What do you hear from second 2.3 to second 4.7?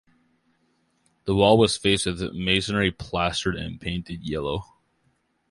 masonry, plastered and painted yellow.